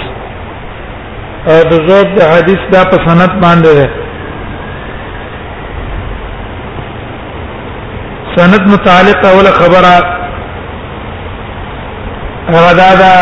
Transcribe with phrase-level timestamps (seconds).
[1.54, 3.88] او د زوب د حدیث دا په سند باندې ده
[8.38, 9.94] سند متعلق اول خبره
[12.50, 13.14] هغه دا ده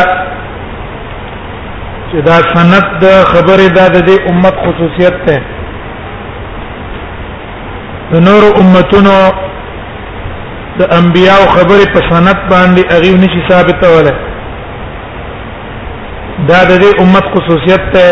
[2.10, 5.38] چې دا سند د خبره دا د امت خصوصیت ده
[8.28, 9.16] نور امتونو
[10.78, 14.14] د انبیاء خبره په سند باندې اغه نشي ثابته ولا
[16.48, 18.06] دا د دې امت خصوصیت ته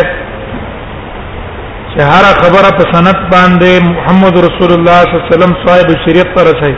[1.93, 6.29] چې هر خبره په سند باندې محمد رسول الله صلی الله علیه وسلم صاحب شریعت
[6.37, 6.75] پر رسي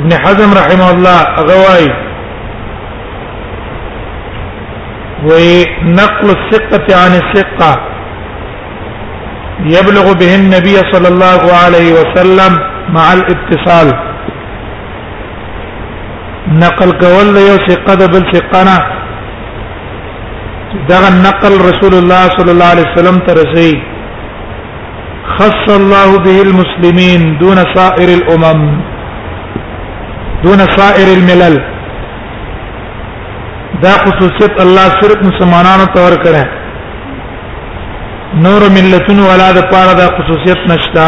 [0.00, 1.18] ابن حزم رحمه الله
[1.50, 1.90] غواي
[5.26, 7.82] ونقل الثقة عن الثقة
[9.74, 13.88] يبلغ به النبي صلى الله عليه وسلم مع الاتصال
[16.48, 18.04] نقل قول له یو ثقه د
[20.88, 23.72] بل نقل رسول الله صلى الله عليه وسلم ترسي
[25.36, 28.60] خص الله به المسلمين دون سائر الامم
[30.44, 31.56] دون سائر الملل
[33.82, 36.44] دا خصوصیت الله صرف مسلمانانو ته ورکړه
[38.46, 41.06] نور ملتونو ولا پاره دا خصوصیت نشته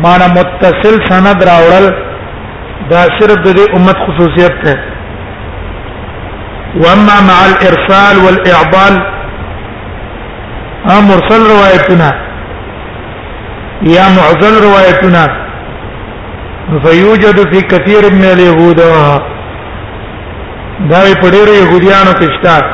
[0.00, 1.86] معنا متصل سند راوړل
[2.90, 3.48] دا صرف د
[3.78, 4.74] امت خصوصیت ده
[6.84, 8.94] واما مع الارسال والاعضال
[10.96, 12.10] ام مرسل روایتنا
[13.96, 15.24] یا معزل روایتنا
[16.84, 19.22] فيوجد في كثير من اليهود دا
[21.20, 22.66] په ډېرو يهوديانو کې شته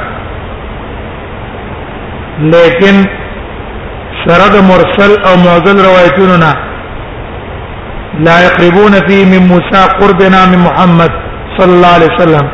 [2.54, 2.96] لیکن
[4.24, 6.54] سره د مرسل او معزل روایتونو نه
[8.26, 11.12] لا يقربون فيه من موسى قربنا من محمد
[11.58, 12.46] صلى الله عليه وسلم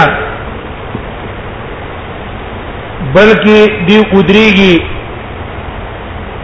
[3.13, 4.83] بلکې دی قدريږي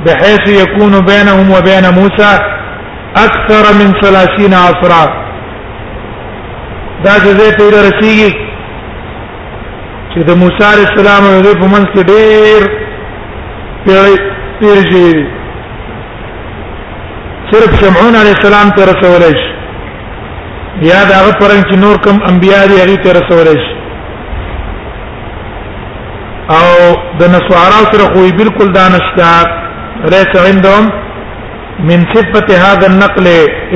[0.05, 2.39] بحيث يكون بينهم وبين موسى
[3.25, 5.24] اكثر من 30 عصرات
[7.05, 8.31] دا ځای ته رسیږي
[10.11, 12.61] چې د موسی عليه السلام او د په منځ کې ډېر
[14.59, 15.07] تیر شي
[17.51, 19.47] صرف سمعون عليه السلام ته رسولای شي
[20.89, 23.73] یا دا پرنګ چې نور کوم انبیا دي هغه ته رسولای شي
[26.57, 26.67] او
[27.19, 29.33] د نسوارا سره خو بالکل دانشتا
[30.15, 30.85] ليس عندهم
[31.89, 33.27] من صفه هذا النقل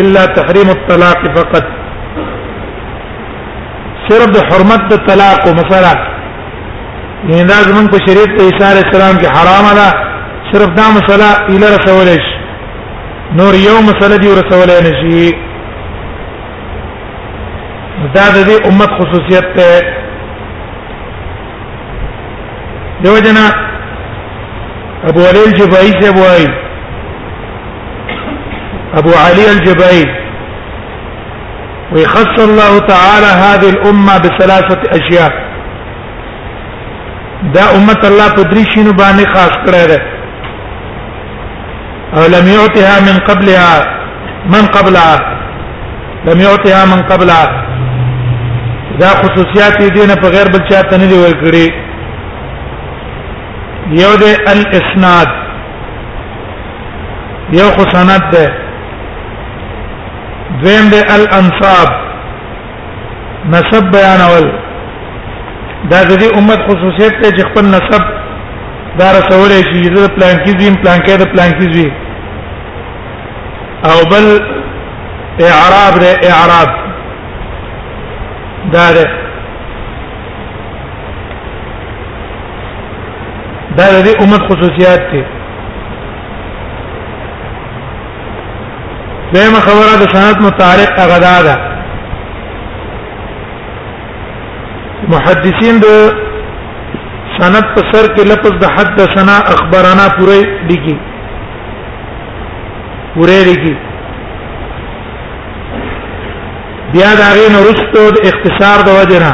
[0.02, 1.66] الا تحريم الطلاق فقط
[4.10, 5.94] صرف د حرمت د طلاق او مثلا
[7.30, 9.90] یعنی دا زمون په شریعت ته عیسی علیه السلام کې حرام ده
[10.52, 12.34] صرف دا مسله اله رسول شي
[13.40, 15.26] نور یو مسله دی رسول نه شي
[18.16, 20.00] دا د دې امت خصوصیت ته
[23.04, 23.44] دیو جنا
[25.10, 26.48] ابو علی الجبائی سے ابو علی
[29.02, 30.02] ابو علی الجبائی
[31.92, 35.32] ويخص الله تعالى هذه الامه بثلاثه اشياء
[37.54, 40.00] دا امه الله پدریشینو باندې خاص کړی ده
[42.18, 43.88] او لم يعطها من قبلها
[44.56, 45.16] من قبلها
[46.26, 47.66] لم يعطها من قبلها
[49.02, 51.68] دا خصوصیات دي نه په غیر بل چا ته نه دی ورکړي
[54.02, 55.28] یو د الاسناد
[57.54, 58.50] یو خو سند ده
[60.64, 61.90] دویم د الانصاب
[63.52, 64.46] نسب بیانول
[65.92, 68.04] دا د دې امت خصوصیت ته چې خپل نسب
[69.00, 71.92] دا رسولې شي د پلان کې زم پلان کې د پلان کې زی
[73.90, 74.28] او بل
[75.50, 76.06] اعراب د
[76.36, 76.70] اعراب
[78.76, 79.04] دا ده
[83.78, 85.24] دا د دې امت خصوصیات دي
[89.34, 91.56] دغه خبره د سند متعلق غدا ده
[95.14, 95.88] محدثین د
[97.38, 100.98] سند په سر کې لفظ د حدثنا اخبرنا پورې لګي
[103.14, 103.76] پورې لګي
[106.94, 109.32] بیا دا غین ورستو د اختصار د وجنا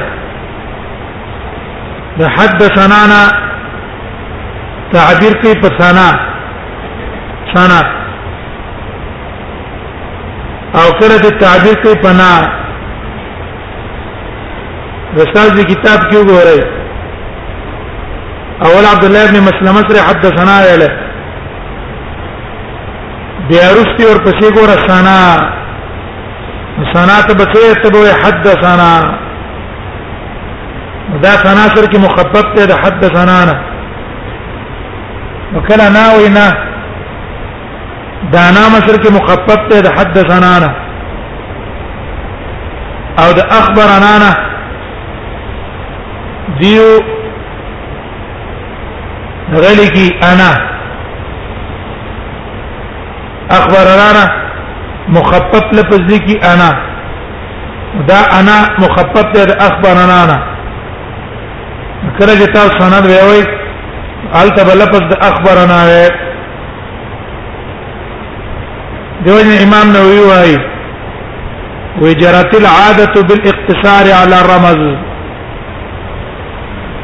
[2.20, 3.20] د حدثنا
[4.94, 6.10] تعبیر کوي په ثنا
[7.54, 7.82] ثنا
[10.84, 12.32] او کړه د تعبیر کوي پنا
[15.18, 16.62] رسال دی کتاب کیو ګورای
[18.66, 20.90] اول عبد الله ابن مسلمه سره حدثنا اله
[23.52, 25.20] بیا رستی اور پسې ګور سنا
[26.94, 28.90] سنا ته بچې ته به حدثنا
[31.24, 33.56] دا سنا سره کې مخبب ته حدثنا نه
[35.56, 36.48] وکلا ناوینا
[38.24, 40.70] دانا مصر کې مخفف ته د حد زنانا
[43.24, 44.32] او د اخبر انانا
[46.62, 46.88] دیو
[49.66, 50.50] غلی کی انا
[53.58, 54.26] اخبر انا
[55.20, 56.70] مخفف لفظ دی کی انا
[58.12, 60.44] دا انا مخفف ده اخبر انا
[62.20, 63.46] کله چې تاسو سند ویوي
[64.42, 66.25] البته لفظ د اخبر انا ویوي
[69.26, 70.58] دوج امام نووي وايي
[72.04, 74.82] وجرت العاده بالاقتصار على الرمز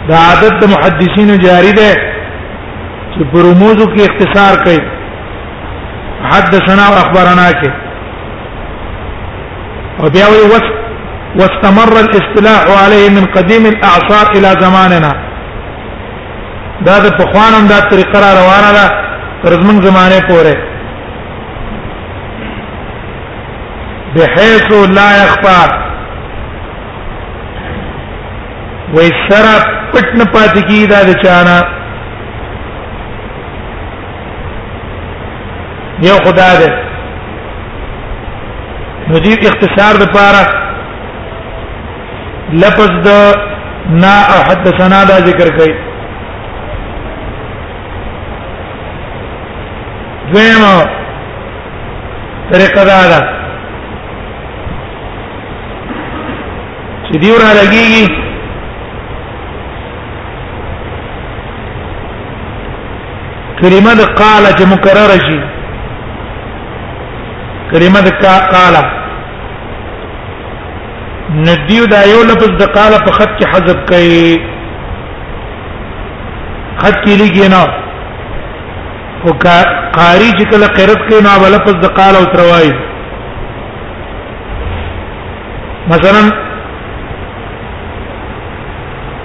[0.10, 1.90] دا عادت د محدثینو جاری ده
[3.14, 4.82] چې پر رموزو کې اختصار کوي
[6.32, 7.70] حدثنا واخبرنا کې
[10.00, 10.42] او بیا وي
[11.40, 15.12] واستمر الاصطلاح عليه من قديم الاعصار الى زماننا
[16.88, 18.88] دا د پخوانم دا طریقه را روانه ده
[19.44, 20.71] تر زمون زمانه پورې
[24.16, 25.72] بحيث لا يخفى
[28.98, 29.58] ويسرا
[29.94, 31.58] پټن پات کی دا چانا
[36.08, 36.72] یو خدا دې
[39.08, 40.46] مدیر اختصار د پاره
[42.64, 43.36] لفظ د
[44.06, 44.14] نا
[44.48, 45.74] حدثنا دا ذکر کوي
[50.34, 50.74] دویمه
[52.52, 53.41] طریقه دا ده
[57.12, 58.06] چې دیور لګيږي
[63.62, 65.40] کلمه د قال چې مکرره شي
[67.72, 68.10] کلمه د
[68.54, 68.76] قال
[71.48, 74.40] ندیو دا یو لفظ د قال په خط کې حذف کړي
[76.84, 77.62] خط کې لګي نه
[79.26, 79.32] او
[79.96, 82.72] قاری چې کله قرت کوي نو بل لفظ د قال او تروای
[85.92, 86.22] مثلا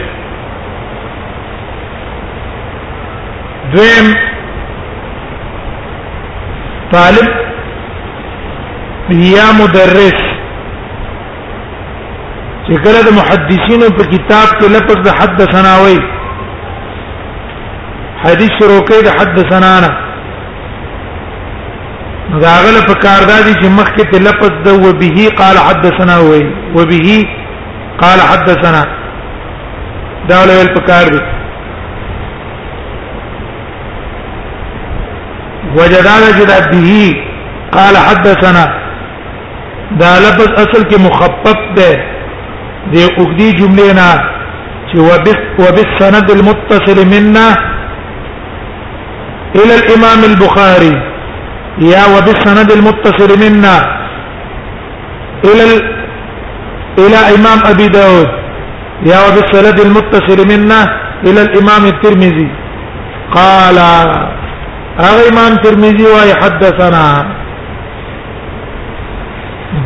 [3.75, 4.07] دویم
[6.93, 10.17] طالب یا مدرس
[12.65, 15.99] چې کله د محدثینو په کتاب کې لفظ د حدثنا وای
[18.23, 19.89] حدیث شروع کوي د حدثنا نه
[22.43, 26.43] دا غل په کار دادی چې مخکې ته لفظ د و به قال حدثنا وای
[26.75, 27.07] و به
[28.03, 28.81] قال حدثنا
[30.31, 31.21] دا ول په کار دی
[35.79, 36.91] وجدان جداد به
[37.77, 38.65] قال حدثنا
[39.99, 41.89] دا لفظ اصل کې مخفف ده
[42.93, 44.09] د اوګدي جملې نه
[44.91, 44.97] چې
[45.63, 47.47] وبالسند المتصل منا
[49.55, 50.93] الى الامام البخاري
[51.93, 53.75] يا وبالسند المتصل منا
[55.45, 55.73] الى ال...
[57.03, 58.29] الى امام ابي داود
[59.05, 60.79] يا وبالسند المتصل منا
[61.27, 62.51] الى الامام الترمذي
[63.31, 63.77] قال
[65.01, 67.05] هغه امام ترمذی وايي حدثنا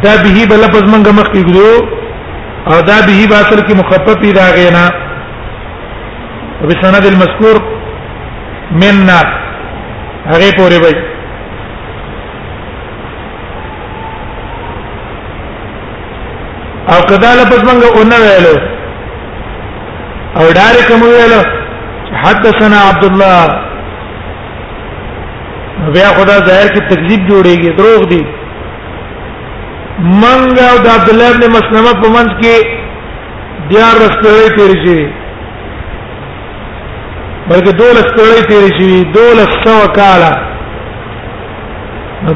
[0.03, 1.87] دا به بل لفظ منګه مخکې ګرو
[2.67, 4.89] او دا به با اصل کې مخفف پیدا غینا
[6.63, 7.61] وبسند المذکور
[8.71, 9.21] مننا
[10.25, 10.93] هغه پورې وای
[16.89, 18.57] او کدا لفظ منګه اون ویلو
[20.35, 21.41] او ډارې کوم ویلو
[22.23, 23.66] حدثنا عبد الله
[25.93, 28.23] بیا خدا ظاهر کې تکذیب جوړیږي دروغ دی
[30.23, 32.55] منګ او د عبد الله بن مسلمه په منځ کې
[33.71, 35.01] دیار رستړې تیر شي
[37.49, 40.33] بلکې دول استړې تیر شي دول سو کالا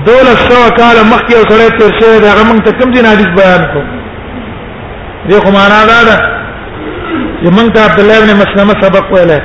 [0.10, 3.66] دول سو کالا مخکې او سره تیر شي دا موږ ته کوم دین حدیث بیان
[3.74, 3.86] کوم
[5.30, 6.18] دې خو معنا دا ده
[7.42, 9.42] چې موږ ته عبد الله بن مسلمه سبق ویلای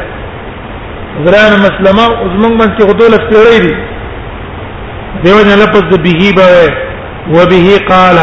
[1.24, 3.74] ګران مسلمه زمونږ باندې کې غدول افتړې دي
[5.24, 6.58] دیو جن لفظ د به به
[7.36, 8.18] و به قال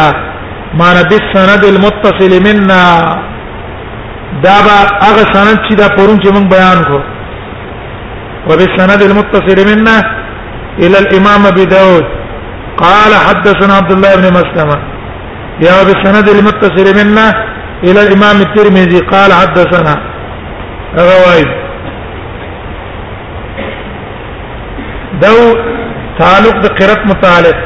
[0.79, 2.81] ما نبي السند المتصل منا
[4.43, 4.75] دا با
[5.07, 6.99] هغه سند چې دا پرون چې موږ بیان کو
[8.49, 9.95] و به سند المتصل منا
[10.79, 12.05] الى الامام ابي داود
[12.83, 14.75] قال حدثنا عبد الله بن مسلمه
[15.67, 17.27] يا بالسند المتصل منا
[17.87, 19.95] الى الامام الترمذي قال حدثنا
[21.01, 21.61] رواه
[25.25, 25.35] دو
[26.19, 27.57] تعلق د قرت متعلق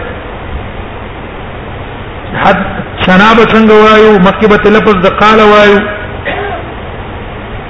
[2.43, 2.59] حد
[3.05, 5.79] شنابه څنګه وایو مکتبه لفظ د قال وایو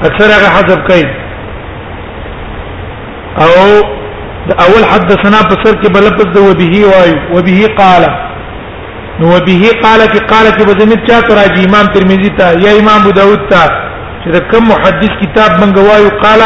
[0.08, 1.08] اکثر هغه حذف کوي
[3.46, 3.56] او
[4.52, 8.04] د اول حد سنا په سر کې بل لفظ د وبه وایو وبه قال
[9.20, 13.12] نو وبه قال کې قال کې بزمت چا تر امام ترمذی ته یا امام ابو
[13.20, 16.42] داود ته چې کوم محدث کتاب منګ وایو قال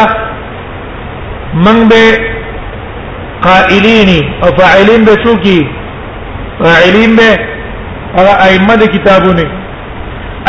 [1.65, 2.03] منګ به
[3.45, 4.10] قائلین
[4.43, 5.60] او فاعلین به څوکي
[6.63, 7.29] فاعلین به
[8.17, 9.45] هغه ائمه د کتابونه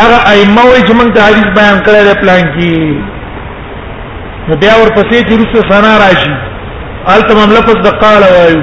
[0.00, 2.74] هغه ائمه وي چې موږ ته حدیث بیان کړی دی پلان کې
[4.48, 6.32] نو بیا ورپسې چې رسو سنا راشي
[7.14, 8.60] الته هم لفظ د قال وایو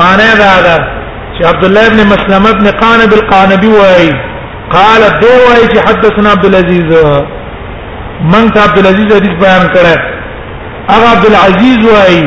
[0.00, 0.78] معنی دا ده
[1.36, 4.10] چې عبد الله ابن مسلمه ابن قانب القانبي وایي
[4.76, 6.90] قال دو وایي چې حدثنا عبد العزيز
[8.32, 9.98] من ته عبد العزيز حدیث بیان کړی
[10.94, 12.26] هغه عبد العزيز وایي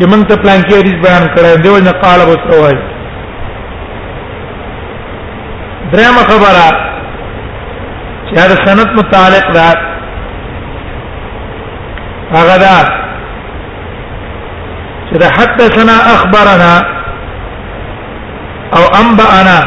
[0.00, 2.76] چې موږ ته پلان کې ریس بیان کړی دی نو قال ابو سوای
[5.92, 6.68] درېم خبره
[8.26, 9.66] چې هر سند متعلق ده
[12.38, 12.76] هغه ده
[15.08, 16.72] چې حدثنا اخبرنا
[18.76, 19.58] او انبانا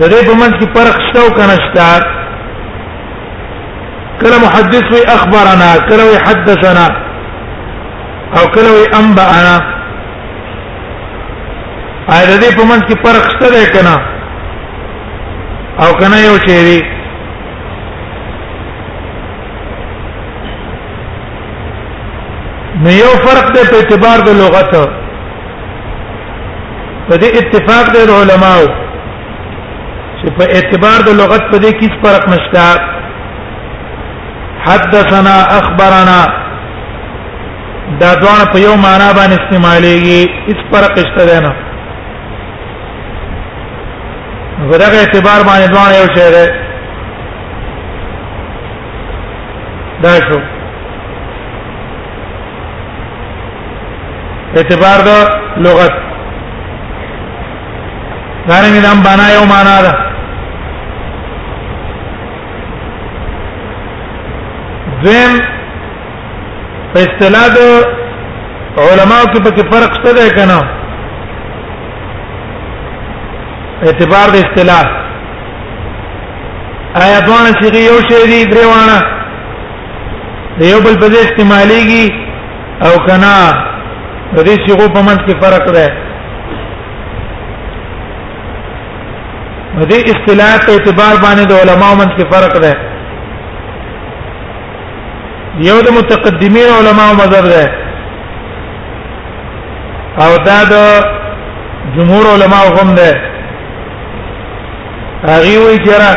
[0.00, 2.00] د دې په منځ کې فرق شته او کنه شته
[4.20, 6.86] کله محدث وی اخبرنا کله حدثنا
[8.38, 9.56] او کله وي انبا انا
[12.04, 13.96] اې د دې په منځ کې فرق شته دی کنه
[15.84, 16.80] او کنه یو چیرې
[22.82, 24.72] نو یو فرق دی په اعتبار د لغت
[27.08, 28.66] په دې اتفاق د علماو
[30.20, 32.66] چې په اعتبار د لغت په دې کې فرق نشته
[34.68, 36.20] حدثنا اخبرنا
[38.00, 41.52] دا دوه په یو معنا باندې استعمالېږي هیڅ فرق شته دی نه
[44.68, 46.46] ورغه اعتبار باندې دوه یو شی دی
[50.02, 50.40] دا شو
[54.56, 55.10] اعتبار د
[55.64, 55.92] لغت
[58.48, 59.94] دا نه نام بنا یو معنا ده
[65.04, 65.61] ذم
[66.94, 67.60] په اصطلاح د
[68.84, 70.58] علماو کې په فرق څه دی کنه
[73.88, 74.84] اعتبار د اصطلاح
[77.04, 78.98] آیا دوه چې یو شی دی دروانه
[80.72, 82.06] یو بل په دې استعماليږي
[82.86, 83.34] او کنا
[84.36, 85.88] د دې شیغو په منځ کې فرق دی
[89.90, 92.74] دې اصطلاح په اعتبار باندې د علماو منځ کې فرق دی
[95.60, 97.64] یو د متقدمین علماو مذهب ده
[100.24, 100.74] او دا د
[101.96, 103.10] جمهور علماو هم ده
[105.24, 106.12] هغه وی جره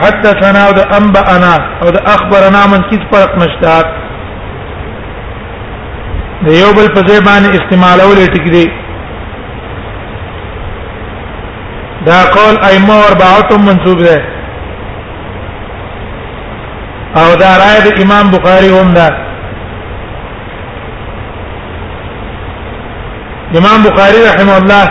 [0.00, 3.82] حدثنا او د انبانا او د اخبرنا من کیس فرق نشته
[6.42, 8.70] د یو بل په ځای باندې استعمالول ټکی دی
[12.06, 14.37] دا قول ائمه اربعه منسوب ده
[17.16, 19.06] او دا رائے د امام بخاری هم ده
[23.60, 24.90] امام بخاری رحم الله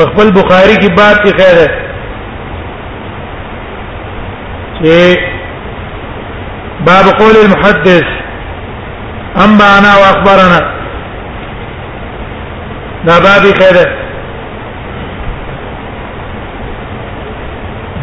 [0.00, 1.70] خپل بخاری کی بات کی خیر ہے
[4.78, 5.18] چې
[6.88, 8.04] باب قول المحدث
[9.46, 10.58] انبانا واخبرنا
[13.06, 13.88] دا باب خیر ہے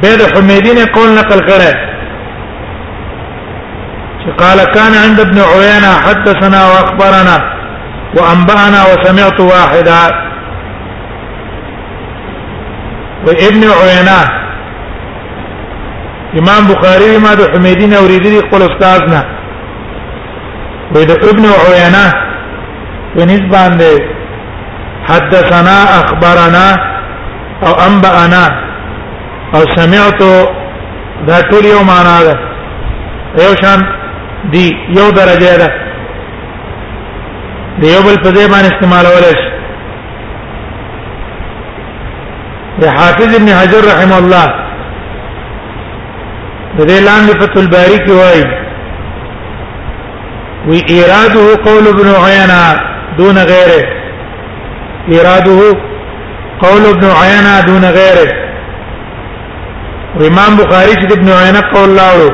[0.02, 1.72] به د حمیدی نه قول نقل کړه
[4.22, 7.38] چې قال كان عند ابن عيينة حدثنا واخبرنا
[8.18, 10.02] وانبانا وسمعت واحدا
[13.26, 14.20] وابن عيينة
[16.40, 19.24] امام بخاري ما د حمیدی نه اوریدلی خپل استاد نه
[20.94, 22.06] وې د ابن عيينة
[23.16, 24.02] په نسبت باندې
[25.10, 26.66] حدثنا اخبرنا
[27.66, 28.67] او انبانا
[29.56, 30.20] او سمعت
[31.28, 32.36] دا ټول یو معنا ده
[33.44, 33.80] یو شان
[34.54, 34.66] دی
[34.98, 35.68] یو درجه ده
[37.82, 39.40] دی یو بل په دې باندې استعمال ولش
[42.82, 44.46] د حافظ ابن حجر رحم الله
[46.78, 48.46] د دې لاندې فتح الباری کې وایي
[50.72, 52.62] وی اراده قول ابن عینه
[53.22, 53.84] دون غیره
[55.12, 55.76] اراده
[56.66, 58.30] قول ابن عینه دون غیره
[60.16, 62.30] او امام بخاری چې ابن عینه قول لاړو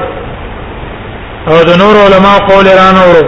[1.47, 3.25] او د نور علما قول رانه ورو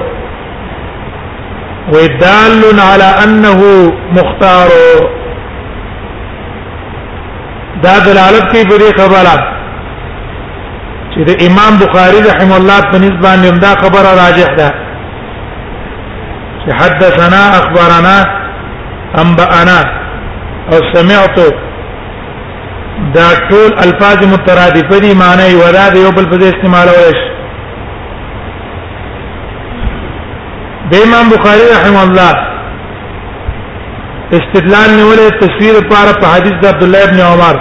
[1.94, 3.62] ودال على انه
[4.18, 4.70] مختار
[7.84, 9.36] دا دلالت کوي په دې خبره
[11.16, 14.70] چې د امام بخاری رحم الله په نسبت باندې دا خبره راجح ده
[16.66, 18.18] چې حدثنا اخبرنا
[19.22, 19.80] انبانا
[20.72, 21.38] او سمعت
[23.16, 27.20] دا ټول الفاظ مترادف دي معنی ودا د یو بل په استعمال وایش
[30.94, 32.36] د امام بخاری رحم الله
[34.38, 37.56] استدلال نیولې تصویر لپاره په حدیث د عبد الله ابن عمر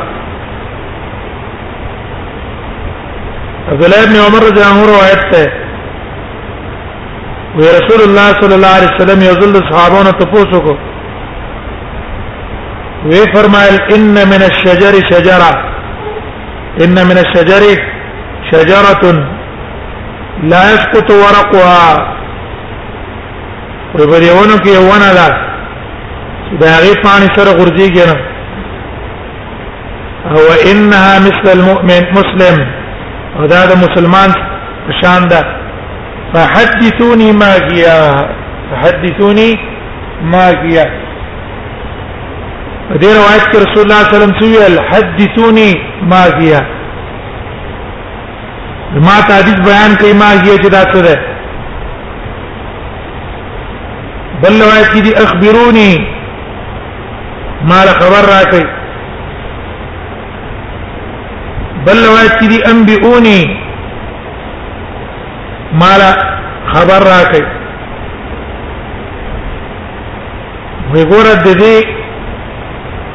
[3.74, 5.52] عبد الله ابن عمر رضی الله عنه روایت ده
[7.56, 10.92] وی رسول الله صلی الله علیه وسلم یذل صحابانو ته پوښتنه
[13.04, 15.50] وی إيه فرمایل ان من الشجر شجره
[16.84, 17.78] ان من الشجر
[18.52, 19.02] شجره
[20.42, 21.84] لا يسقط ورقها
[23.94, 25.28] وربریونو کې ونه لا
[26.60, 28.16] دا غي پانی سره غورځيږي نه
[30.30, 32.56] او انها مثل المؤمن مسلم
[33.40, 34.30] ودا د مسلمان
[35.02, 35.42] شان ده
[36.34, 37.84] فحدثوني ما هي
[38.70, 39.58] فحدثوني
[40.32, 41.03] ما هي
[42.92, 45.68] دې روایت کې رسول الله صلی الله علیه وسلم ویل حدثوني
[46.10, 46.52] ما هي
[49.06, 51.20] ما ته حدیث بیان کوي ما هي چې دا څه ده
[54.42, 56.06] بل روایت کې دي اخبروني
[57.64, 58.68] ما خبر راکړي
[61.86, 63.58] بل روایت کې دي انبئوني
[65.72, 65.92] ما
[66.74, 67.64] خبر راکړي
[70.94, 72.02] وګوره د دې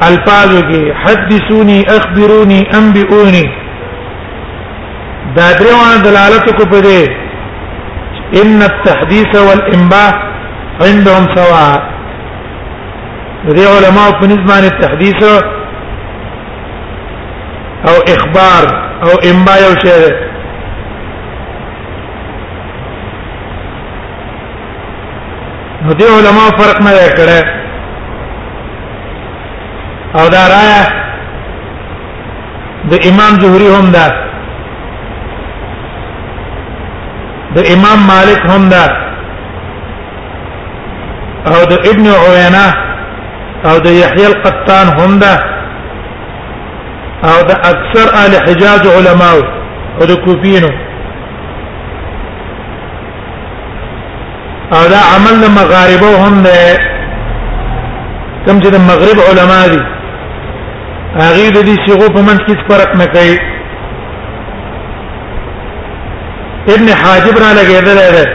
[0.08, 3.44] الفاظ کې حدثوني اخبروني انبئوني
[5.36, 7.02] دا درېوان دلالت کو په دې
[8.42, 10.12] ان التحديث والانباء
[10.86, 11.76] عندهم سواء
[13.48, 15.20] دې علماء په نسبت التحديث
[17.88, 18.62] او اخبار
[19.04, 20.02] او انباء یو شی
[25.84, 27.40] نو دې علماء فرق نه کړی
[30.18, 30.80] او دا رايه
[32.90, 34.06] د امام زهري هم دا
[37.56, 38.84] د امام مالک هم دا
[41.52, 42.66] او د ابن عوینه
[43.68, 45.34] او د یحیی القطان هم دا
[47.30, 49.36] او د اکثر اهل حجاز علماء
[49.98, 50.72] او د کوفینو
[54.76, 56.60] او دا عمل مغاربه هم ده
[58.46, 59.82] کوم چې د مغرب علما دي
[61.18, 63.38] هغه د دې صيغه په منځ کې فرق نه کوي
[66.74, 68.26] ابن حاجب را لګیدل دی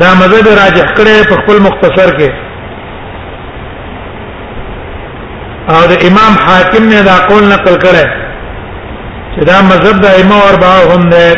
[0.00, 2.30] دا مذهب راجح کړي په خپل مختصر کې
[5.72, 8.06] او د امام حاکم نے دا قول نقل کړي
[9.34, 11.34] چې دا مذهب د ائمه اربعه هم دی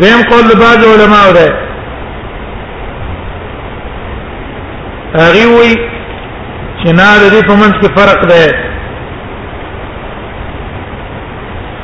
[0.00, 1.48] زم قول بعض علماء ده
[5.16, 5.70] هغه وی
[6.82, 8.52] چې نه د دې په منځ کې فرق ده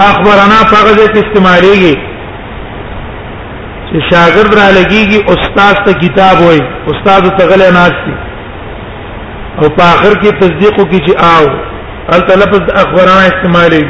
[0.09, 1.71] اخبرنا فقط استعمالي
[3.89, 6.59] چې شاګرد را لګيږي استاد ته کتاب وای
[6.95, 8.13] استاد ته غلې ناشتي
[9.59, 11.43] او په اخر کې تصدیق کوي چې آو
[12.13, 13.83] ال تلفظ اخبرنا استعمالي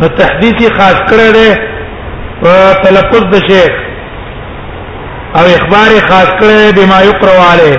[0.00, 1.48] نو تحدیثي خاص کړی دی
[2.44, 3.74] په تلفظ د شیخ
[5.38, 7.78] او اخبار خاص کړی بما یقرا علیه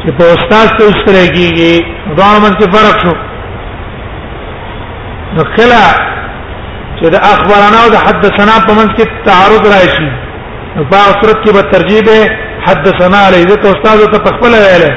[0.00, 1.84] چې په استاد ته سره کیږي
[2.18, 3.14] دوه من کې فرق شو
[5.38, 5.80] نو کله
[6.98, 10.10] چې د اخبارانه او د حدثنا په منځ کې تعارض راشي
[10.76, 12.30] نو په صورت کې به ترجیبه
[12.68, 14.88] حدثنا علی ذات استاد ته خپل ویل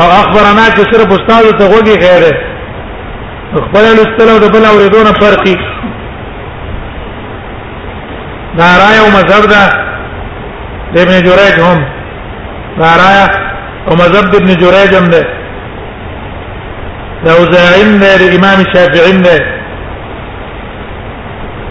[0.00, 2.34] او اخبارنا چې صرف استاد ته وږي غیر
[3.64, 5.58] خپل لستلو د بل اوریدونه فرقي
[8.58, 9.62] دا راي او مذهب دا
[10.94, 11.80] د ابن جريج هم
[12.80, 13.18] دا راي
[13.88, 15.22] او مذهب د ابن جريج هم ده
[17.24, 19.36] دا وزاعم ده د امام شافعي ده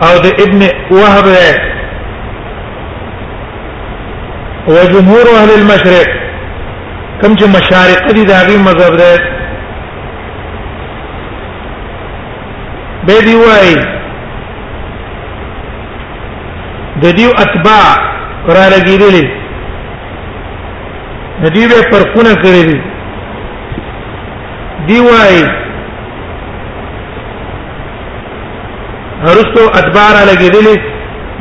[0.07, 0.59] او د ابن
[0.99, 1.53] وهب ده
[4.75, 6.07] وجمهور اهل المشرق
[7.21, 9.11] كم چې مشارق دي دا غي مذهب ده
[13.05, 13.96] به دی وایي
[17.01, 17.87] د دیو اتباع
[18.55, 19.25] را لګیدلې
[21.43, 22.79] د دیو به پرخونه کړې دي
[24.87, 25.43] دی وايي
[29.27, 30.75] هرڅو اتباع را لګیدلې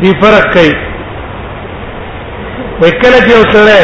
[0.00, 0.74] دی فرق کوي
[2.80, 3.82] وکړه چې اوسړه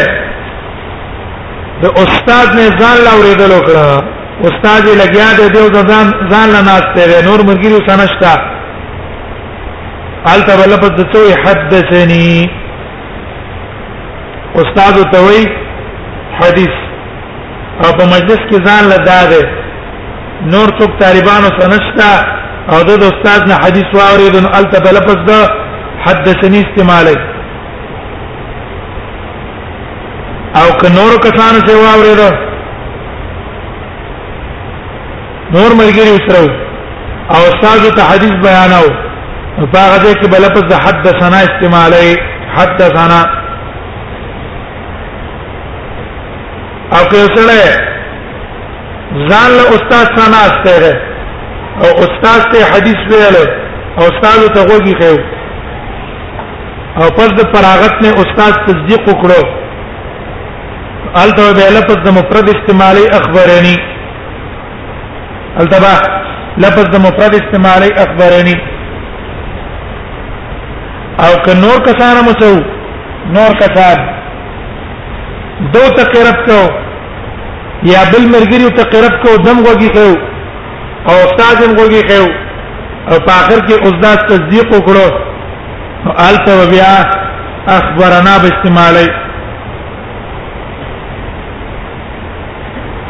[1.82, 3.86] د استاد نه ځان لا ورېدل وکړه
[4.48, 8.51] استاد یې لګیا دی دیو ځان ځان نه ناشته نور مرګي وسنشتہ
[10.26, 12.46] قال تبلفت توي حدثني
[14.56, 15.42] استاد توي
[16.40, 16.74] حدیث
[17.84, 19.48] او په مجلس کې ځان لداده
[20.54, 22.12] نور څوک طالبانو سنشتا
[22.72, 25.40] او د استاد نه حدیث واورید ان ال تبلفت ده
[26.06, 27.16] حدثني استعمالي
[30.60, 32.20] او ک نور کسانو څخه واورید
[35.56, 36.48] نور ملګری وسرو
[37.34, 38.90] او استاد ته حدیث بیاناو
[39.56, 42.18] فاغه دې کې بل په حدثنا استعمالي
[42.56, 43.20] حدثنا
[46.96, 47.92] او که سره
[49.28, 51.00] ځان له استاد سره استره
[51.82, 53.36] او استاد ته حدیث ویل
[53.98, 55.14] او استاد ته وګي خو
[57.02, 59.46] او پر د فراغت نه استاد تصدیق وکړو
[61.22, 63.76] الته به لفظ د مفرد استعمالي اخبرني
[65.60, 65.96] التبا
[66.58, 68.54] لفظ د مفرد استعمالي اخبرني
[71.20, 72.60] او که نور کسان مسو
[73.32, 73.96] نور کسان
[75.72, 76.60] دو تقرب کو
[77.82, 80.08] یا بل مرګری تقرب کو دم وږي کو
[81.06, 82.22] او استاد هم وږي کو
[83.12, 85.10] او په اخر کې استاد تصدیق وکړو
[86.28, 86.94] الته بیا
[87.76, 89.08] اخبرنا باستعمالي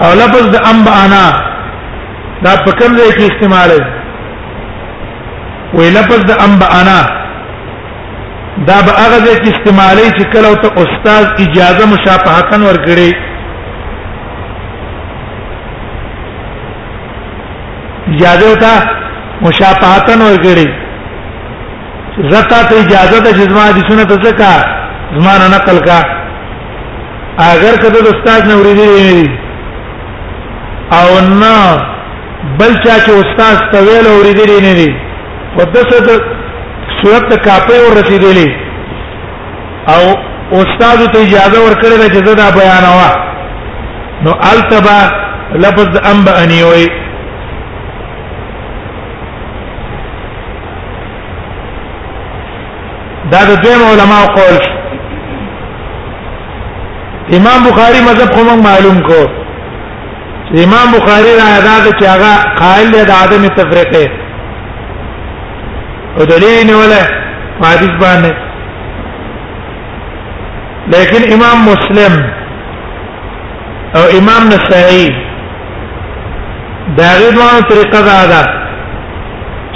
[0.05, 1.25] او لفظ د انبانا
[2.45, 3.71] دا په کوم ځای کې استعمال
[5.75, 7.03] وي لفظ د انبانا
[8.59, 13.13] دا به هغه ځای کې استعمالي چې کله او ته استاد اجازه مشابهتن ورکړي
[18.15, 18.73] اجازه تا
[19.43, 20.69] مشابهتن ورکړي
[22.31, 24.55] زتا ته اجازه د جزما د سنت زکا
[25.19, 25.99] زمانه نقل کا
[27.53, 29.31] اگر کده د استاد نه ورېدي
[30.99, 31.09] او
[31.43, 31.81] نه
[32.59, 34.95] بل چا چې استاد ته ویل ورېدي نه دي
[35.59, 36.32] ودسه
[37.05, 38.49] صورت ته کافي ور رسیدلې
[39.95, 40.03] او
[40.61, 43.11] استاد ته اجازه ورکړه چې زدا بیان وا
[44.27, 45.01] نو التبا
[45.65, 46.87] لفظ انبا انیوي
[53.35, 54.57] دا د دویم علماء قول
[57.39, 59.21] امام بخاری مذهب خو معلوم کو
[60.65, 62.35] امام بخاری را ادا د چاغه
[62.65, 64.32] قائل دی د عدم تفریقه
[66.19, 67.03] او دلیل ولا
[67.65, 68.33] حدیث باندې
[70.95, 72.13] لیکن امام مسلم
[73.99, 75.07] او امام نسائی
[76.97, 78.43] دا غیبه طریقه دا ده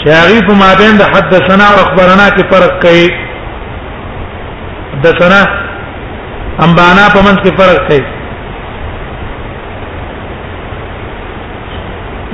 [0.04, 3.08] چې هغه په مابین د حدثنا او اخبارنا کې فرق کوي
[4.92, 5.40] حدثنا
[6.64, 8.04] انبانا په منځ کې فرق کوي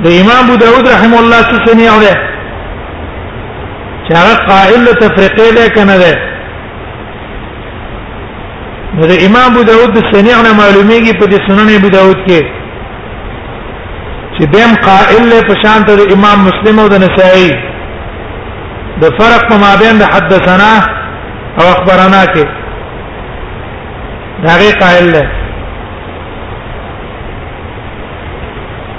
[0.03, 2.32] د امام ابو داود رحم الله تعالی سنی اوره
[4.07, 6.13] چې هغه قائل له تفریقه ده کنه ده
[8.95, 12.41] نو د امام ابو داود د سنیع نه معلومیږي په د سنن ابو داود کې
[14.35, 17.49] چې دیم قائل له پشان ته د امام مسلم او د نسائی
[19.01, 20.71] د فرق په مابین د حدثنا
[21.59, 22.47] او اخبرنا کې
[24.43, 25.23] دا غي قائل له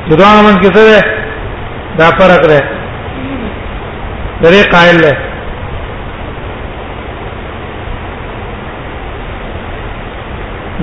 [0.08, 1.04] جدا من کې څه ده
[1.98, 2.60] دا فرق ده
[4.42, 5.14] درې قائل له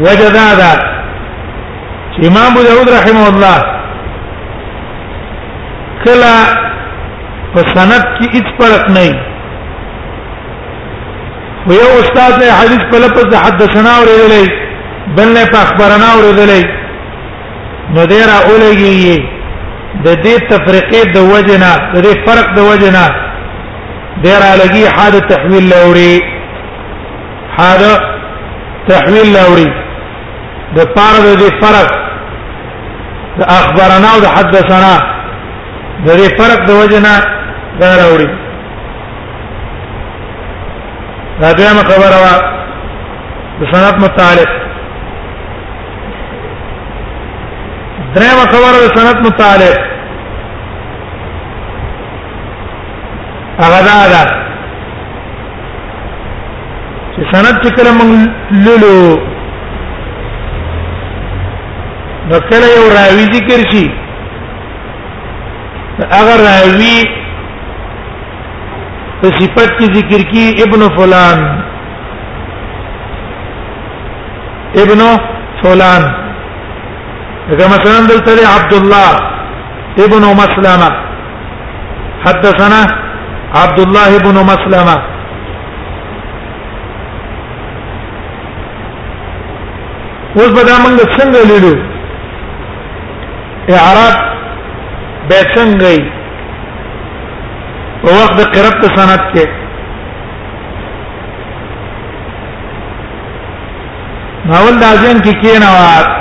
[0.01, 0.71] وجدا دا
[2.11, 3.63] چې امام ابو داود رحمه الله
[6.03, 6.35] کلا
[7.53, 9.31] په سند کې هیڅ فرق نه
[11.67, 14.51] و یو استاد نه حدیث په لفظ د حدثنا اورېدلې
[15.17, 16.65] بل نه په اخبارنا اورېدلې
[17.95, 19.23] نو دې را اولېږي
[20.05, 23.05] د دې تفریقې د وجنه د دې فرق د وجنه
[24.23, 26.19] ډیر الګي حاده تحویل لوري
[27.57, 27.91] حاده
[28.89, 29.67] تحویل لوري
[30.77, 31.87] د پاره د دې فرق
[33.39, 34.93] د اخبارنا او د حدثنا
[36.05, 37.13] د دې فرق د وجنا
[37.81, 38.29] دا راوړي
[41.41, 42.35] دا دغه خبره وا
[43.59, 44.49] د سند متعلق
[48.15, 49.77] درېمه خبره د سند متعلق
[53.63, 54.21] هغه دا ده
[57.15, 58.13] چې سند چې کله موږ
[58.65, 58.97] لولو
[62.29, 63.85] نو کله یو راوی ذکر شي
[65.99, 66.97] هغه راوی
[69.21, 71.43] په صفت کې ذکر کی ابن فلان
[74.85, 75.03] ابن
[75.63, 76.03] فلان
[77.49, 79.11] اذا مثلا دلته عبد الله
[80.05, 80.89] ابن مسلمه
[82.25, 82.81] حدثنا
[83.59, 84.93] عبد الله بن مسلمه
[90.35, 91.73] اوس به دا موږ څنګه لیدو
[93.77, 94.17] اعراب
[95.29, 96.11] به څنګه وي
[98.03, 99.45] په وخت د قرب ته سند کې
[104.47, 106.17] ناول د اذن کې کې نه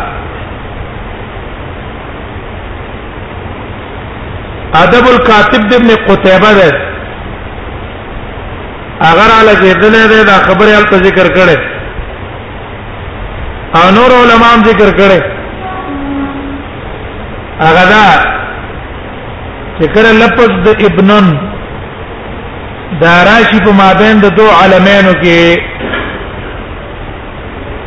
[4.85, 6.71] ادب الكاتب ابن قتيبه ده
[9.09, 11.57] اگر علی کېدلې دا خبره ال ذکر کړي
[13.79, 15.21] او نور علماء ذکر کړي
[17.61, 18.09] هغه دا
[19.79, 21.27] چې کله لفظ د ابنن
[23.05, 25.41] دا راشي په مابین د دو عالمینو کې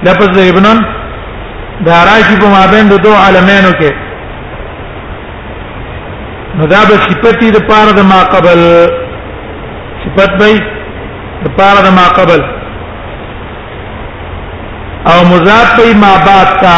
[0.10, 0.78] لفظ د ابنن
[1.86, 3.92] دا راشي په مابین د دو عالمینو کې
[6.58, 8.60] نو دا به صفتی د پاره د ما قبل
[10.04, 10.50] صفت به
[11.46, 12.42] لپاره د ما قبل
[15.12, 15.72] او مضاف
[16.04, 16.76] ما بعد تا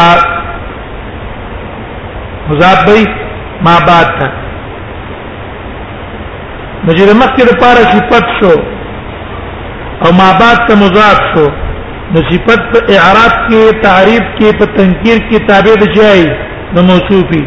[2.50, 2.82] مضاف
[3.66, 4.26] ما بعد تا
[6.86, 8.52] مجرد مخکې لپاره صفت شو
[10.04, 11.46] او ما بعد ته مضاف شو
[12.14, 16.24] نو صفت په اعراب کې تعریف کې په تنکیر کې تابع ده جاي
[16.74, 17.44] نو موصوفي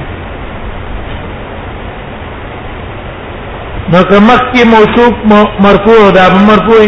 [3.92, 6.82] نو کمک کې موصوف مرفوع ده مرفوع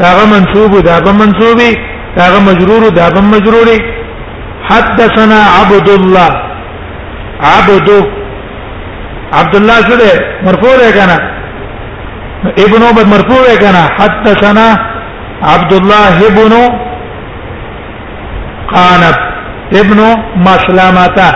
[0.00, 1.72] داغه منصوب داغه منصوبي
[2.18, 3.78] داغه مجرور داغه مجروري
[4.70, 6.30] حدثنا عبد الله
[7.54, 7.88] عبد
[9.40, 10.12] عبد الله سره
[10.46, 11.14] مرفوع ہے کنا
[12.64, 14.66] ابن عبد مرفوع ہے کنا حدثنا
[15.54, 16.52] عبد الله ابن
[18.74, 19.16] قانب
[19.80, 19.98] ابن
[20.48, 21.30] مسلمتا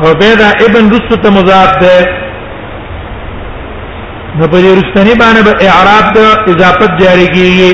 [0.00, 2.21] او بيدا ابن رسو ته مضاف ده
[4.42, 6.18] نو په دې رستنی باندې به اعراب د
[6.52, 7.72] اضافت جاری کیږي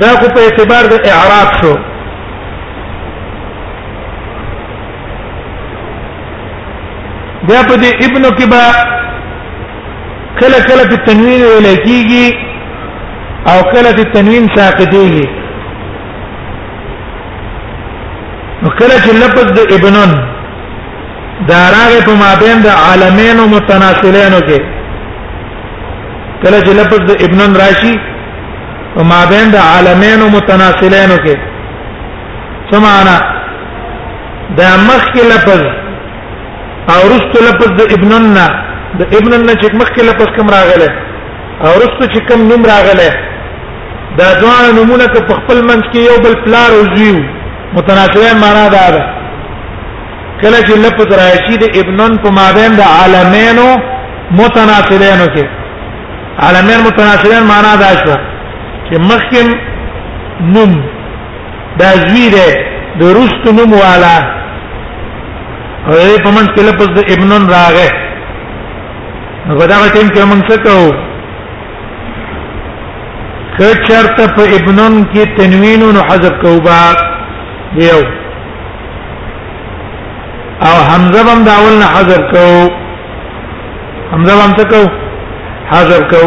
[0.00, 1.74] دا خو په اعتبار د اعراب شو
[7.48, 8.64] بیا په دې ابن کې با
[10.42, 12.34] کله کله په تنوین ویل کیږي
[13.54, 15.28] او کله په تنوین ساقطيږي
[18.62, 20.18] نو کله چې لفظ د ابنون
[21.48, 24.60] دا راغه په مابین د عالمین او متناسلین کې
[26.42, 27.94] کله چې لفظ د ابن راشی
[28.94, 31.36] په مابین د عالمین او متناسلین کې
[32.72, 33.16] سمانا
[34.58, 35.62] دا مخ کې لفظ
[36.94, 38.46] او رست لفظ د ابننا
[38.98, 40.90] د ابننا چې مخ کې لفظ کوم راغله
[41.64, 43.08] او رست چې کوم نوم راغله
[44.18, 47.16] دا ځوان نمونه په خپل منځ کې یو بل پلار او زیو
[47.78, 49.19] متناسلین معنا دا ده
[50.42, 53.68] کله چې لفظ راشي د ابنن په مابین د عالمینو
[54.40, 55.44] متناسلینو کې
[56.48, 58.14] عالمین متناسلین معنا دا شو
[58.86, 59.48] چې مخکم
[60.54, 60.72] نوم
[61.80, 62.50] دا زویره
[63.00, 64.14] د رست نوم والا
[65.88, 67.90] او یې په من کې لفظ د ابنن راغې
[69.48, 70.92] نو دا ټیم کې موږ څه کوو
[73.58, 76.80] که چرته په ابنن کې تنوین او حذف کوو با
[77.78, 78.00] دیو
[80.68, 82.46] او حمزه بم داول نه حذر کو
[84.12, 84.82] حمزه بم تکو
[85.72, 86.22] حذر کو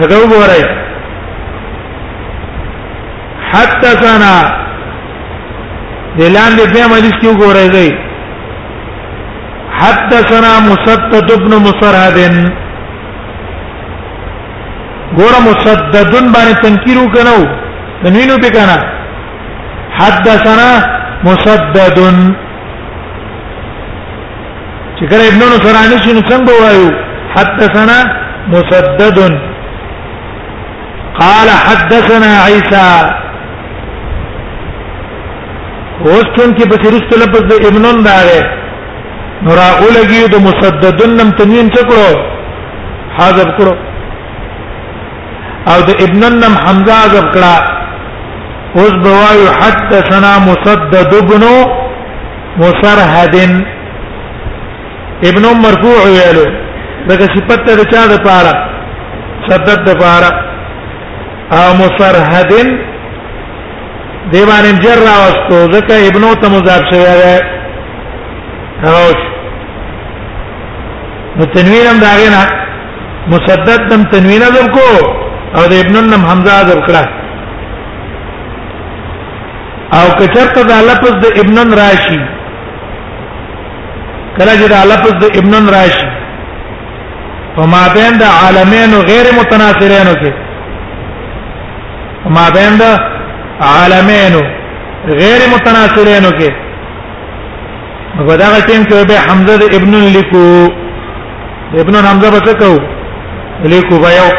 [0.00, 0.64] هغه وګورئ
[3.52, 4.34] حتى سنا
[6.18, 7.90] دلان دې په مجلس کې وګورئ گئی
[9.80, 12.52] حدثنا مسدد ابن مسرهد
[15.18, 17.42] ګور مسدد باندې تنکیرو کنو
[18.04, 18.78] تنوینو به کنه
[20.00, 20.68] حدثنا
[21.28, 21.98] مسدد
[24.98, 26.90] چې کله ابن نو سره نشي نو څنګه وایو
[27.36, 27.96] حدثنا
[28.54, 29.18] مسدد
[31.20, 32.84] قال حدثنا عيسى
[36.04, 38.58] اوستون کې بصیرست لفظ د ابنون داره
[39.48, 42.16] نورا اولګي د مسددن نم تنوین څکړو
[43.18, 43.74] حاضر کړو
[45.74, 47.74] او د ابنن نم حمزه حاضر کړه
[48.76, 51.44] اوس بوایو حدثنا مسدد ابن
[52.62, 53.34] مسرهد
[55.28, 56.44] ابن مرفوع ویلو
[57.08, 58.52] دغه صفت ته چا د پاره
[59.48, 60.30] سدد د پاره
[61.60, 62.52] او مسرهد
[64.32, 69.08] دیوان جر راوستو ځکه ابنو ته مضاف شوی دی او
[71.36, 72.42] نو تنوین هم داغه نه
[73.34, 74.88] مسدد دم تنوین ادب کو
[75.56, 77.27] او د ابن نم حمزه ادب کړه
[79.96, 82.20] او کچرته دا لفظ د ابنن راشي
[84.36, 86.08] کله چې دا لفظ د ابنن راشي
[87.56, 90.32] فما بین د عالمین غیر متناصرین کې
[92.24, 92.84] فما بین د
[93.70, 94.34] عالمین
[95.20, 96.52] غیر متناصرین کې
[98.16, 100.46] مګو دا ټیم کې به حمزه د ابنن لیکو
[101.84, 102.78] ابنن حمزه به څه کو
[103.76, 104.32] لیکو به یو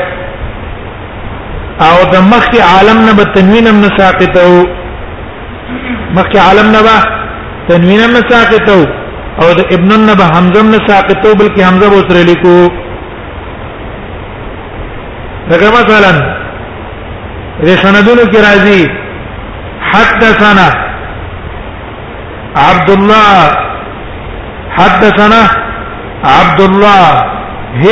[1.85, 4.51] او د مخ عالم نه به تنوین هم نه ساقطو
[6.15, 6.97] مخکې عالم نبا
[7.69, 8.79] تنوین نه ساقطو
[9.41, 12.69] او د ابن النبا حمزه نه ساقطو بلکې حمزه به سره لیکو
[15.49, 16.13] دغه مثلا
[17.65, 18.89] د سندونو کې راځي
[19.91, 20.67] حدثنا
[22.69, 23.35] عبد الله
[24.77, 25.41] حدثنا
[26.37, 27.03] عبد الله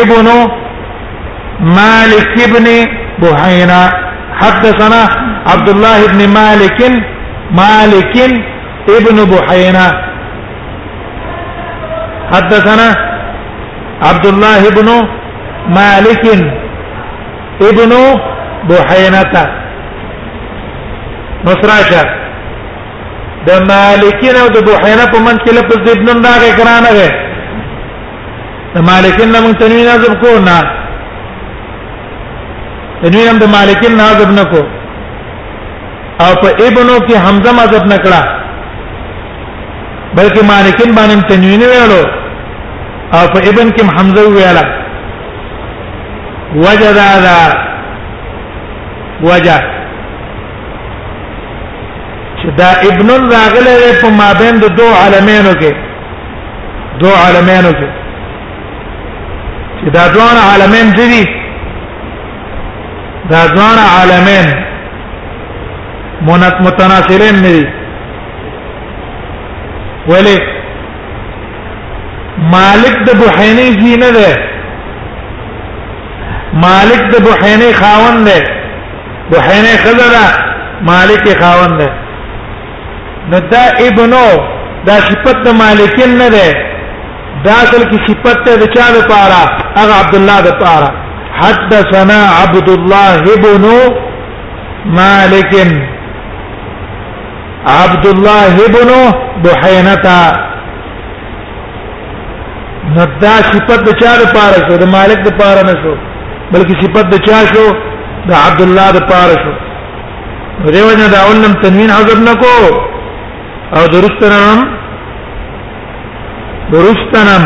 [0.01, 0.25] ابن
[1.79, 2.65] مالك ابن
[3.21, 3.81] بحينا
[4.41, 5.01] حدثنا
[5.53, 7.16] عبد الله بن مالك
[7.51, 8.13] مالك
[8.97, 9.85] ابن بحينا
[12.33, 12.87] حدثنا
[14.01, 15.07] عبد الله بن
[15.69, 16.23] مالك
[17.69, 17.91] ابن
[18.69, 19.33] بحينة
[21.45, 22.03] نصراشه
[23.47, 27.07] د مالکین او د بوحینا په من کې لفظ د ابن دا غکرانه ده
[28.75, 30.57] د مالکین نو تنوین ازب کو نه
[33.03, 34.61] تنوین د مالکین نه ازب نه کو
[36.25, 38.21] او په ابنو کې حمزه مذهب نکړه
[40.17, 42.03] بلکې مالکین باندې تنوین ویلو
[43.17, 44.65] او په ابن کې حمزه ویلا
[46.67, 47.37] وجد هذا
[49.29, 49.63] وجد
[52.39, 55.71] چې دا ابن راغله په مابین د دوه عالمینو کې
[57.01, 57.89] دوه عالمینو کې
[59.79, 61.25] چې دا دوه عالمین دي
[63.29, 64.47] دا دوه عالمین
[66.25, 67.65] منات متناسلین نه دي
[70.09, 70.37] ولی
[72.51, 74.37] مالک د بوحینی زی نه ده
[76.63, 78.43] مالک د بوحینی خاون ده
[79.31, 80.27] بوحینی خزرا
[80.91, 81.89] مالک خاون ده
[83.31, 84.27] نو دا ابنو
[84.87, 86.67] دا صفت د مالکین نه ده
[87.45, 89.41] دا اصل کی صفت ته د چا لپاره
[89.79, 90.89] هغه عبد الله د لپاره
[91.41, 93.65] حدثنا عبد الله ابن
[94.99, 95.53] مالک
[97.65, 98.89] عبد الله ابن
[99.43, 100.21] بحینتا
[102.95, 105.93] ندا صفت د چا د پاره شو د مالک د پاره نشو
[106.51, 107.65] بلکې صفت د چا شو
[108.27, 109.53] د عبد الله د پاره شو
[110.75, 112.53] دیو نه دا اولم تنوین حذف نکو
[113.75, 114.57] او درستنم
[116.71, 117.43] درستنم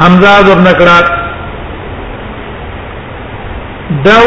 [0.00, 1.06] حمزه ابن نکرات
[4.04, 4.22] دو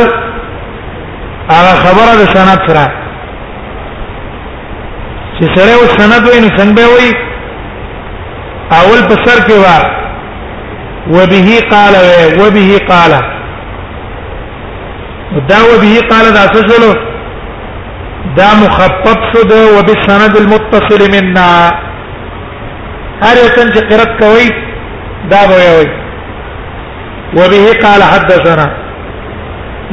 [1.54, 2.86] هغه خبره د سند سره
[5.40, 7.10] چې سره او سند وینو څنګه وی
[8.80, 9.78] اول په سر کې وا
[11.16, 11.94] وبه قال
[12.42, 13.14] وبه قال
[15.52, 16.92] دا وبه قال دا څه شلو
[18.40, 21.50] دا مخفف شو دا وبالسند المتصل منا
[23.24, 24.48] هر یو څنګه قرات کوي
[25.32, 25.88] دا به وي
[27.40, 28.68] وبه قال حدثنا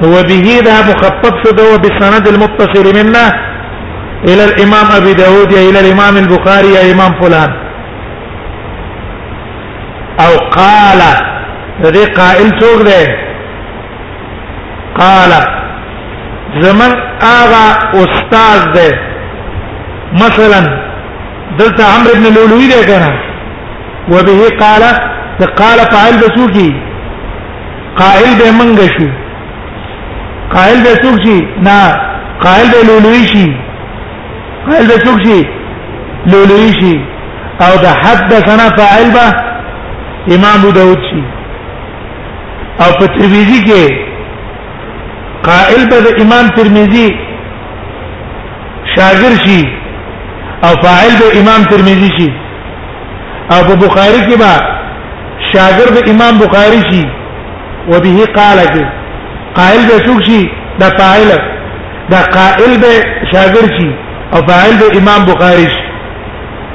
[0.02, 3.26] وبه دا مخفف شو دا وبالسند المتصل منا
[4.28, 7.50] الى الامام ابي داود يا الى الامام البخاري يا امام فلان
[10.24, 10.98] او قال
[11.94, 13.04] ذي قائل څوک دی
[14.98, 15.32] قال
[16.64, 16.90] زمن
[17.30, 17.66] اغا
[18.02, 18.88] استاد دی
[20.24, 20.60] مثلا
[21.58, 23.12] دلته عمرو بن لؤلؤي دی کنه
[24.08, 24.82] وبه قال
[25.58, 26.68] قال فاعل بسوکی
[27.96, 29.08] قائل به منګ شو
[30.54, 31.76] قائل به څوک شي نه
[32.44, 33.46] قائل به لؤلؤي شي
[34.66, 35.38] قائل ده څوک شي
[36.32, 36.96] لولوي شي
[37.66, 39.26] او ده حدثنا فاعل به
[40.36, 41.22] امام ابو داود شي
[42.82, 43.84] او په ترمذی کې
[45.48, 47.08] قائل به امام ترمذی
[48.96, 49.60] شاګر شي
[50.68, 52.30] او فاعل به امام ترمذی شي
[53.52, 54.52] او په بخاری کې به
[55.52, 57.04] شاګر به امام بخاری شي
[57.88, 58.84] وبه قال کې
[59.58, 60.42] قائل به څوک شي
[60.80, 61.30] ده فاعل
[62.14, 62.94] ده قائل به
[63.32, 63.92] شاګر شي
[64.34, 65.66] او فاعل د امام بخاری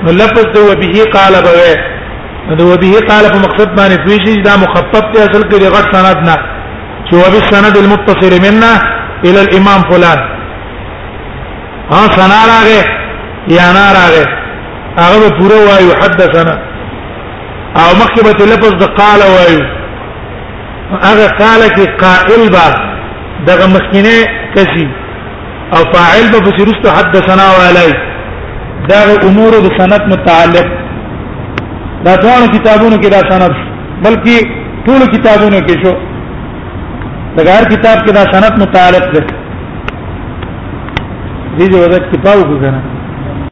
[0.03, 1.33] نو لفظ هو به قال
[2.57, 6.17] به هو به قال په مقصد باندې فيشي دا مخفف دی اصل کې غټ سند
[6.29, 6.35] نه
[7.09, 8.73] چې هو سند المتصل منا
[9.27, 10.19] الى الامام فلان
[11.91, 12.83] ها سنا راغه
[13.57, 14.25] یا نا راغه
[15.03, 16.55] هغه پوره وایو حدثنا
[17.81, 19.63] او مخبه لفظ د قال وایو
[21.07, 22.69] هغه قال کې قائل با
[23.47, 24.15] دغه مخینه
[24.55, 24.87] کسی
[25.75, 27.93] او فاعل به فسرست حدثنا والای
[28.89, 30.67] دا امور د سند متعلق
[32.05, 33.53] دا ټول کتابونو کې دا سند
[34.05, 34.35] بلکې
[34.85, 35.93] ټول کتابونو کې شو
[37.37, 42.81] دا هر کتاب کې دا سند متعلق دی دې وجه کتابو کې کنه